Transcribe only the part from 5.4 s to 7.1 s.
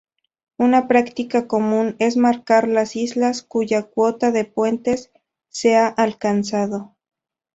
se ha alcanzado.